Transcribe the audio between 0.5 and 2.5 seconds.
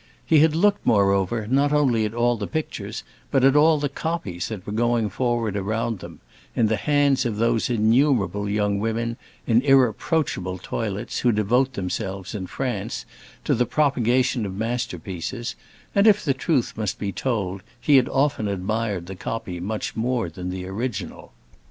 looked, moreover, not only at all the